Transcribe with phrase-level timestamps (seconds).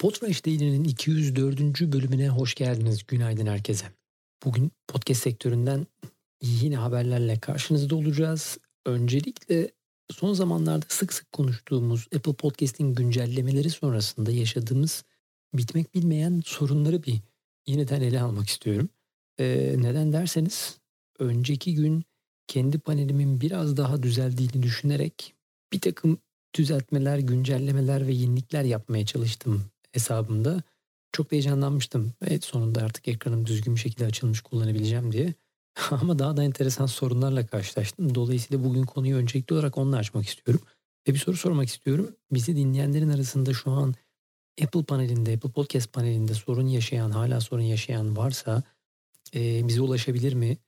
[0.00, 1.80] Podfresh Daily'nin 204.
[1.92, 3.06] bölümüne hoş geldiniz.
[3.06, 3.86] Günaydın herkese.
[4.44, 5.86] Bugün podcast sektöründen
[6.42, 8.58] yine haberlerle karşınızda olacağız.
[8.86, 9.70] Öncelikle
[10.10, 15.04] son zamanlarda sık sık konuştuğumuz Apple Podcast'in güncellemeleri sonrasında yaşadığımız
[15.54, 17.20] bitmek bilmeyen sorunları bir
[17.66, 18.88] yeniden ele almak istiyorum.
[19.38, 20.78] Ee, neden derseniz
[21.18, 22.04] önceki gün
[22.46, 25.34] kendi panelimin biraz daha düzeldiğini düşünerek
[25.72, 26.18] bir takım
[26.54, 30.62] düzeltmeler, güncellemeler ve yenilikler yapmaya çalıştım hesabımda.
[31.12, 32.12] Çok da heyecanlanmıştım.
[32.26, 35.34] Evet sonunda artık ekranım düzgün bir şekilde açılmış kullanabileceğim diye.
[35.90, 38.14] Ama daha da enteresan sorunlarla karşılaştım.
[38.14, 40.64] Dolayısıyla bugün konuyu öncelikli olarak onunla açmak istiyorum.
[41.08, 42.16] Ve bir soru sormak istiyorum.
[42.32, 43.94] Bizi dinleyenlerin arasında şu an
[44.62, 48.62] Apple panelinde, Apple Podcast panelinde sorun yaşayan, hala sorun yaşayan varsa
[49.34, 50.58] e, bize ulaşabilir mi?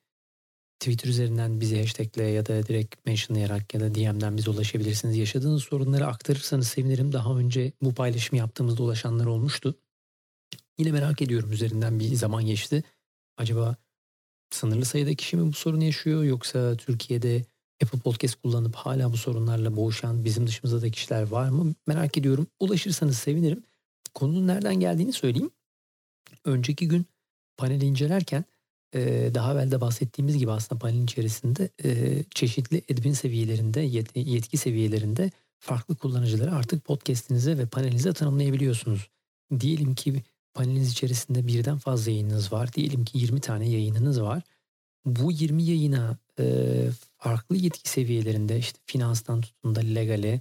[0.83, 5.17] Twitter üzerinden bizi hashtagle ya da direkt mentionlayarak ya da DM'den bize ulaşabilirsiniz.
[5.17, 7.13] Yaşadığınız sorunları aktarırsanız sevinirim.
[7.13, 9.74] Daha önce bu paylaşımı yaptığımızda ulaşanlar olmuştu.
[10.79, 12.85] Yine merak ediyorum üzerinden bir zaman geçti.
[13.37, 13.77] Acaba
[14.51, 17.45] sınırlı sayıda kişi mi bu sorunu yaşıyor yoksa Türkiye'de
[17.83, 21.74] Apple Podcast kullanıp hala bu sorunlarla boğuşan bizim dışımızda da kişiler var mı?
[21.87, 22.46] Merak ediyorum.
[22.61, 23.65] Ulaşırsanız sevinirim.
[24.15, 25.51] Konunun nereden geldiğini söyleyeyim.
[26.45, 27.07] Önceki gün
[27.57, 28.45] paneli incelerken
[29.35, 31.68] daha evvel de bahsettiğimiz gibi aslında panelin içerisinde
[32.30, 33.80] çeşitli admin seviyelerinde,
[34.21, 39.09] yetki seviyelerinde farklı kullanıcıları artık podcast'inize ve panelinize tanımlayabiliyorsunuz.
[39.60, 40.23] Diyelim ki
[40.54, 42.73] paneliniz içerisinde birden fazla yayınınız var.
[42.73, 44.43] Diyelim ki 20 tane yayınınız var.
[45.04, 46.18] Bu 20 yayına
[47.18, 50.40] farklı yetki seviyelerinde işte finanstan tutun da legale,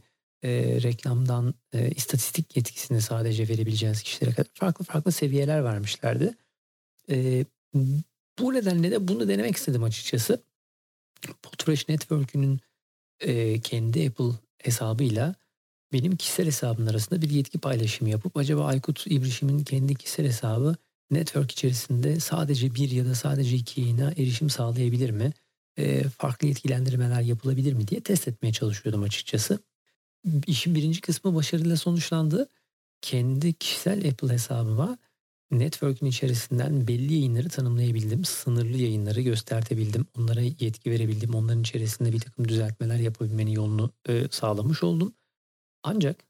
[0.84, 1.54] reklamdan
[1.96, 6.36] istatistik yetkisini sadece verebileceğiniz kişilere kadar farklı farklı seviyeler vermişlerdi.
[8.42, 10.44] Bu nedenle de bunu denemek istedim açıkçası.
[11.44, 12.60] Podfresh Network'ünün
[13.20, 15.36] e, kendi Apple hesabıyla
[15.94, 20.76] benim kişisel hesabım arasında bir yetki paylaşımı yapıp acaba Aykut İbrişim'in kendi kişisel hesabı
[21.12, 25.34] network içerisinde sadece bir ya da sadece iki yayına erişim sağlayabilir mi?
[25.78, 29.60] E, farklı yetkilendirmeler yapılabilir mi diye test etmeye çalışıyordum açıkçası.
[30.48, 32.48] İşin birinci kısmı başarıyla sonuçlandı.
[33.02, 34.98] Kendi kişisel Apple hesabıma
[35.52, 38.26] network'ün içerisinden belli yayınları tanımlayabildim.
[38.26, 40.06] Sınırlı yayınları göstertebildim.
[40.18, 41.36] Onlara yetki verebildim.
[41.36, 45.14] Onların içerisinde bir takım düzeltmeler yapabilmenin yolunu e, sağlamış oldum.
[45.84, 46.24] Ancak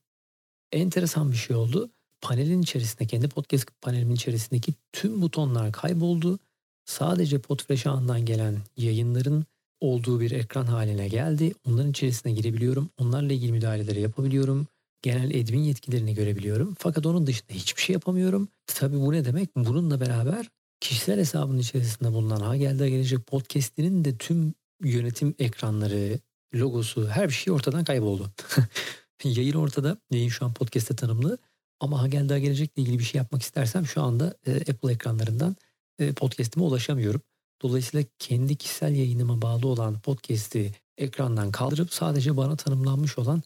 [0.72, 1.90] enteresan bir şey oldu.
[2.22, 6.40] Panelin içerisinde, kendi podcast panelimin içerisindeki tüm butonlar kayboldu.
[6.86, 9.46] Sadece Podfresh ağından gelen yayınların
[9.80, 11.54] olduğu bir ekran haline geldi.
[11.66, 12.90] Onların içerisine girebiliyorum.
[12.98, 14.68] Onlarla ilgili müdahaleleri yapabiliyorum
[15.02, 16.76] genel admin yetkilerini görebiliyorum.
[16.80, 18.48] Fakat onun dışında hiçbir şey yapamıyorum.
[18.68, 19.56] Tabii bu ne demek?
[19.56, 24.54] Bununla beraber kişisel hesabın içerisinde bulunan Ha Geldi Gelecek podcast'inin de tüm
[24.84, 26.20] yönetim ekranları,
[26.56, 28.32] logosu her bir şey ortadan kayboldu.
[29.24, 29.98] yayın ortada.
[30.12, 31.38] Yayın şu an podcast'te tanımlı.
[31.80, 35.56] Ama Ha Geldi Gelecek'le ilgili bir şey yapmak istersem şu anda e, Apple ekranlarından
[36.00, 37.22] e, podcast'ime ulaşamıyorum.
[37.62, 43.44] Dolayısıyla kendi kişisel yayınıma bağlı olan podcast'i ekrandan kaldırıp sadece bana tanımlanmış olan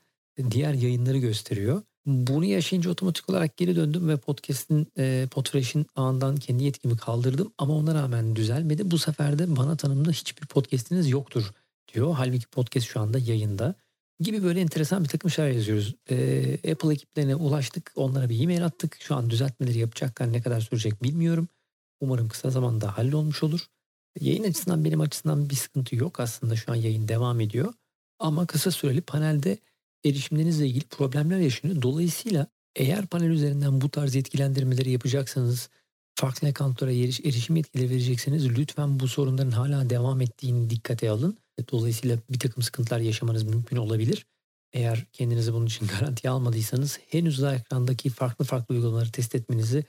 [0.51, 1.81] diğer yayınları gösteriyor.
[2.05, 7.73] Bunu yaşayınca otomatik olarak geri döndüm ve podcast'in e, Podfresh'in ağından kendi yetkimi kaldırdım ama
[7.73, 8.91] ona rağmen düzelmedi.
[8.91, 11.51] Bu sefer de bana tanımda hiçbir podcast'iniz yoktur
[11.93, 12.13] diyor.
[12.17, 13.75] Halbuki podcast şu anda yayında
[14.19, 15.95] gibi böyle enteresan bir takım şeyler yazıyoruz.
[16.09, 17.91] E, Apple ekiplerine ulaştık.
[17.95, 18.97] Onlara bir e-mail attık.
[18.99, 20.33] Şu an düzeltmeleri yapacaklar.
[20.33, 21.47] Ne kadar sürecek bilmiyorum.
[21.99, 23.67] Umarım kısa zamanda hallolmuş olur.
[24.19, 26.55] Yayın açısından benim açısından bir sıkıntı yok aslında.
[26.55, 27.73] Şu an yayın devam ediyor.
[28.19, 29.57] Ama kısa süreli panelde
[30.05, 31.81] erişimlerinizle ilgili problemler yaşanıyor.
[31.81, 35.69] Dolayısıyla eğer panel üzerinden bu tarz yetkilendirmeleri yapacaksanız
[36.15, 41.37] farklı accountlara eriş, erişim yetkileri verecekseniz lütfen bu sorunların hala devam ettiğini dikkate alın.
[41.71, 44.25] Dolayısıyla bir takım sıkıntılar yaşamanız mümkün olabilir.
[44.73, 49.85] Eğer kendinizi bunun için garantiye almadıysanız henüz daha ekrandaki farklı farklı uygulamaları test etmenizi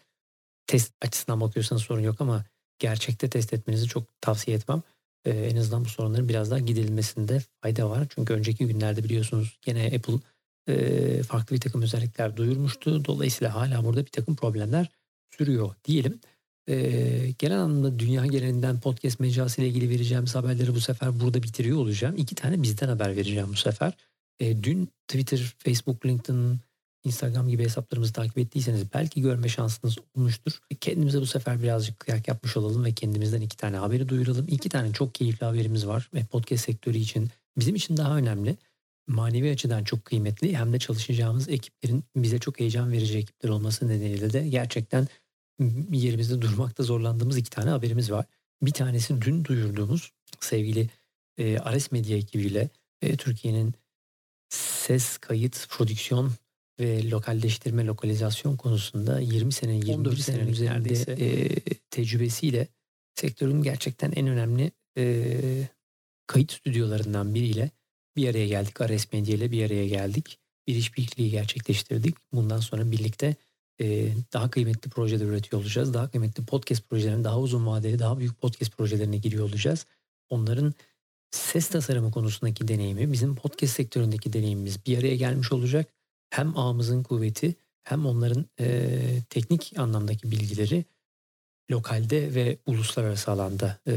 [0.67, 2.45] test açısından bakıyorsanız sorun yok ama
[2.79, 4.83] gerçekte test etmenizi çok tavsiye etmem
[5.27, 8.07] e, en azından bu sorunların biraz daha giderilmesinde fayda var.
[8.15, 10.19] Çünkü önceki günlerde biliyorsunuz gene Apple
[10.69, 13.05] e, farklı bir takım özellikler duyurmuştu.
[13.05, 14.89] Dolayısıyla hala burada bir takım problemler
[15.31, 16.21] sürüyor diyelim.
[16.69, 16.75] E,
[17.39, 22.17] genel anlamda dünya genelinden podcast mecrası ile ilgili vereceğimiz haberleri bu sefer burada bitiriyor olacağım.
[22.17, 23.93] İki tane bizden haber vereceğim bu sefer.
[24.41, 26.59] E, dün Twitter, Facebook, LinkedIn,
[27.07, 30.53] Instagram gibi hesaplarımızı takip ettiyseniz belki görme şansınız olmuştur.
[30.81, 34.47] Kendimize bu sefer birazcık kıyak yapmış olalım ve kendimizden iki tane haberi duyuralım.
[34.49, 38.57] İki tane çok keyifli haberimiz var ve podcast sektörü için bizim için daha önemli.
[39.09, 44.33] Manevi açıdan çok kıymetli hem de çalışacağımız ekiplerin bize çok heyecan verici ekipler olması nedeniyle
[44.33, 45.09] de gerçekten
[45.91, 48.27] yerimizde durmakta zorlandığımız iki tane haberimiz var.
[48.63, 50.91] Bir tanesi dün duyurduğumuz sevgili
[51.39, 52.69] e, Ares Medya ekibiyle
[53.03, 53.75] e, Türkiye'nin
[54.49, 56.33] ses, kayıt, prodüksiyon
[56.81, 61.49] ve lokalleştirme, lokalizasyon konusunda 20 sene, 21 senenin üzerinde e,
[61.91, 62.69] tecrübesiyle
[63.15, 65.69] sektörün gerçekten en önemli e,
[66.27, 67.71] kayıt stüdyolarından biriyle
[68.17, 68.81] bir araya geldik.
[68.81, 70.39] Ares Medya ile bir araya geldik.
[70.67, 72.15] Bir işbirliği gerçekleştirdik.
[72.33, 73.37] Bundan sonra birlikte
[73.81, 75.95] e, daha kıymetli projeler üretiyor olacağız.
[75.95, 79.87] Daha kıymetli podcast projelerine, daha uzun vadeli, daha büyük podcast projelerine giriyor olacağız.
[80.31, 80.75] Onların
[81.31, 85.96] ses tasarımı konusundaki deneyimi, bizim podcast sektöründeki deneyimimiz bir araya gelmiş olacak.
[86.37, 87.55] Hem ağımızın kuvveti
[87.85, 88.89] hem onların e,
[89.31, 90.85] teknik anlamdaki bilgileri
[91.71, 93.95] lokalde ve uluslararası alanda e,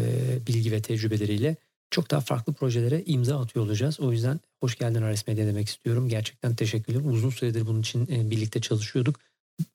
[0.47, 1.55] bilgi ve tecrübeleriyle
[1.91, 3.99] çok daha farklı projelere imza atıyor olacağız.
[3.99, 6.09] O yüzden hoş geldin Ares Medya demek istiyorum.
[6.09, 7.01] Gerçekten teşekkürler.
[7.05, 9.19] Uzun süredir bunun için e, birlikte çalışıyorduk.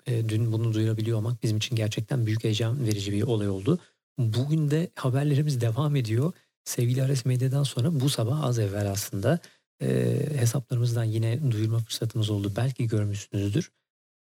[0.06, 3.78] E, dün bunu duyurabiliyor olmak bizim için gerçekten büyük heyecan verici bir olay oldu.
[4.18, 6.32] Bugün de haberlerimiz devam ediyor.
[6.64, 9.40] Sevgili Ares Medya'dan sonra bu sabah az evvel aslında
[9.84, 12.52] e, hesaplarımızdan yine duyurma fırsatımız oldu.
[12.56, 13.70] Belki görmüşsünüzdür.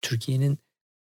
[0.03, 0.59] Türkiye'nin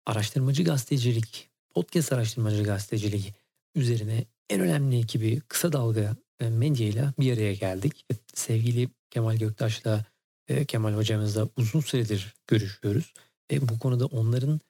[0.06, 3.34] araştırmacı gazetecilik, podcast araştırmacı gazeteciliği
[3.74, 8.06] üzerine en önemli ekibi Kısa Dalga medyayla bir araya geldik.
[8.34, 10.04] Sevgili Kemal Göktaş'la
[10.68, 13.12] Kemal hocamızla uzun süredir görüşüyoruz.
[13.52, 14.60] E, bu konuda onların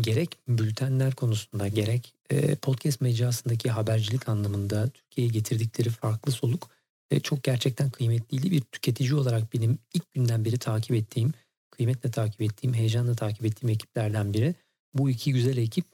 [0.00, 6.70] gerek bültenler konusunda gerek e, podcast mecrasındaki habercilik anlamında Türkiye'ye getirdikleri farklı soluk
[7.18, 8.50] çok gerçekten kıymetliydi.
[8.50, 11.32] Bir tüketici olarak benim ilk günden beri takip ettiğim,
[11.70, 14.54] kıymetle takip ettiğim, heyecanla takip ettiğim ekiplerden biri.
[14.94, 15.84] Bu iki güzel ekip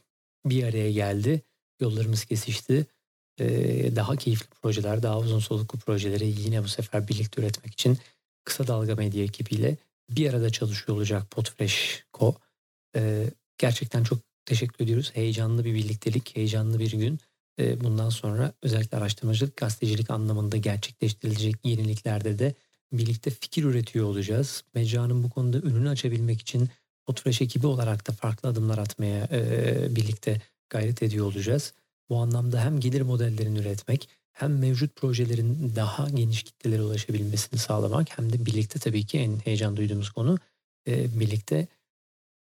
[0.47, 1.43] bir araya geldi.
[1.81, 2.87] Yollarımız kesişti.
[3.41, 7.99] Ee, daha keyifli projeler, daha uzun soluklu projeleri yine bu sefer birlikte üretmek için
[8.45, 9.77] Kısa Dalga Medya ekibiyle
[10.11, 12.35] bir arada çalışıyor olacak Podfresh Co.
[12.97, 15.11] Ee, gerçekten çok teşekkür ediyoruz.
[15.15, 17.19] Heyecanlı bir birliktelik, heyecanlı bir gün.
[17.59, 22.55] Ee, bundan sonra özellikle araştırmacılık, gazetecilik anlamında gerçekleştirilecek yeniliklerde de
[22.93, 24.65] birlikte fikir üretiyor olacağız.
[24.75, 26.69] Mecranın bu konuda önünü açabilmek için
[27.07, 31.73] Podfresh ekibi olarak da farklı adımlar atmaya e, birlikte gayret ediyor olacağız.
[32.09, 38.33] Bu anlamda hem gelir modellerini üretmek hem mevcut projelerin daha geniş kitlelere ulaşabilmesini sağlamak hem
[38.33, 40.39] de birlikte tabii ki en heyecan duyduğumuz konu
[40.89, 41.67] e, birlikte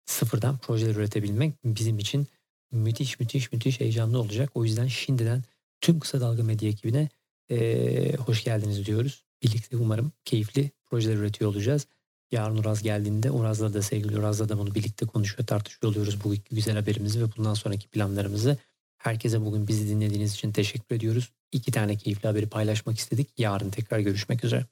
[0.05, 2.27] sıfırdan projeler üretebilmek bizim için
[2.71, 4.49] müthiş müthiş müthiş heyecanlı olacak.
[4.53, 5.43] O yüzden şimdiden
[5.81, 7.09] tüm Kısa Dalga Medya ekibine
[7.51, 9.23] e, hoş geldiniz diyoruz.
[9.43, 11.87] Birlikte umarım keyifli projeler üretiyor olacağız.
[12.31, 16.75] Yarın Uraz geldiğinde Uraz'la da sevgili Uraz'la da bunu birlikte konuşuyor, tartışıyor oluyoruz bu güzel
[16.75, 18.57] haberimizi ve bundan sonraki planlarımızı.
[18.97, 21.31] Herkese bugün bizi dinlediğiniz için teşekkür ediyoruz.
[21.51, 23.29] İki tane keyifli haberi paylaşmak istedik.
[23.37, 24.65] Yarın tekrar görüşmek üzere.